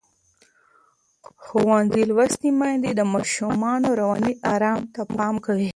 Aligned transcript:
ښوونځې 1.43 2.01
لوستې 2.09 2.49
میندې 2.59 2.91
د 2.95 3.01
ماشومانو 3.13 3.87
رواني 3.99 4.33
آرام 4.53 4.81
ته 4.93 5.01
پام 5.15 5.35
کوي. 5.45 5.69